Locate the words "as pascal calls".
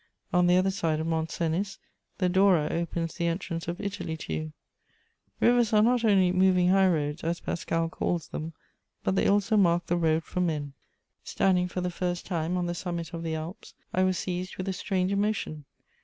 7.23-8.29